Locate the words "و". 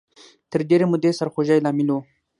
1.93-1.97